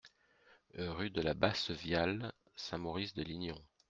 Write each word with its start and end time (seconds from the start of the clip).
Rue 0.79 1.11
de 1.11 1.21
la 1.21 1.35
Bassevialle, 1.35 2.31
Saint-Maurice-de-Lignon 2.55 3.61